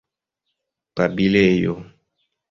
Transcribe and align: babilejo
babilejo 0.95 1.73